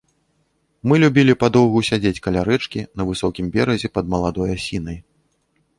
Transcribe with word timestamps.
Мы 0.91 0.95
любілі 1.03 1.33
падоўгу 1.43 1.83
сядзець 1.89 2.23
каля 2.29 2.41
рэчкі, 2.49 2.85
на 3.01 3.09
высокім 3.11 3.45
беразе, 3.59 3.87
пад 3.99 4.05
маладой 4.17 4.49
асінай. 4.57 4.97